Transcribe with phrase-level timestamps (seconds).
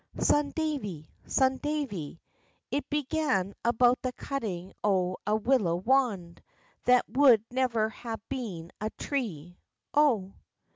[0.19, 1.11] Son Davie!
[1.27, 2.19] Son Davie!"
[2.71, 6.41] "It began about the cutting o' a willow wand,
[6.85, 9.59] That would never hae been a tree,
[9.93, 10.33] O."